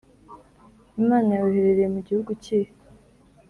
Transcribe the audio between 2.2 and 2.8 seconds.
kihe